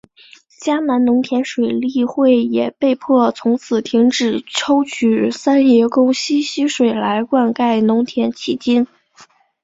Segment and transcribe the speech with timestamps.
[0.63, 8.87] 嘉南农田水利会也被迫从此停止抽取三爷宫溪溪水来灌溉农田迄今。